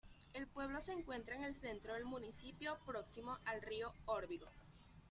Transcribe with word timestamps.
El 0.33 0.47
pueblo 0.47 0.81
se 0.81 0.93
encuentra 0.93 1.35
en 1.35 1.43
el 1.43 1.53
centro 1.55 1.93
del 1.93 2.05
municipio, 2.05 2.75
próximo 2.87 3.37
al 3.45 3.61
río 3.61 3.93
Órbigo. 4.07 4.47